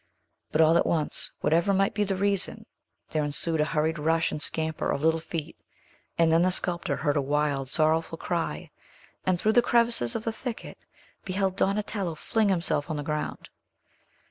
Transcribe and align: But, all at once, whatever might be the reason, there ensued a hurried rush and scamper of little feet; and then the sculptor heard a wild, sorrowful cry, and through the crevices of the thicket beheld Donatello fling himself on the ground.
But, 0.51 0.61
all 0.61 0.77
at 0.77 0.85
once, 0.87 1.31
whatever 1.41 1.75
might 1.75 1.93
be 1.93 2.03
the 2.03 2.15
reason, 2.15 2.65
there 3.11 3.23
ensued 3.23 3.61
a 3.61 3.65
hurried 3.65 3.99
rush 3.99 4.31
and 4.31 4.41
scamper 4.41 4.89
of 4.89 5.03
little 5.03 5.19
feet; 5.19 5.55
and 6.17 6.31
then 6.31 6.41
the 6.41 6.49
sculptor 6.49 6.95
heard 6.95 7.17
a 7.17 7.21
wild, 7.21 7.69
sorrowful 7.69 8.17
cry, 8.17 8.71
and 9.27 9.39
through 9.39 9.53
the 9.53 9.61
crevices 9.61 10.15
of 10.15 10.23
the 10.23 10.33
thicket 10.33 10.79
beheld 11.23 11.55
Donatello 11.55 12.15
fling 12.15 12.49
himself 12.49 12.89
on 12.89 12.97
the 12.97 13.03
ground. 13.03 13.49